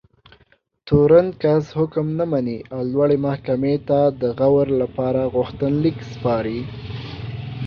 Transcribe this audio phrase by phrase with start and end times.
[0.87, 6.59] تورن کس حکم نه مني او لوړې محکمې ته د غور لپاره غوښتنلیک سپاري.